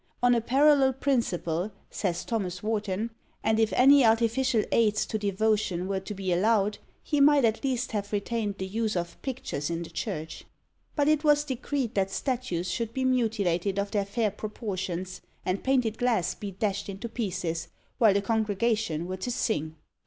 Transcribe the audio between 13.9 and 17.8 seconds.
"their fair proportions," and painted glass be dashed into pieces,